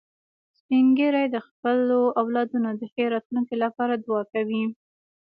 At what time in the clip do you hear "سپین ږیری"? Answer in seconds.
0.57-1.25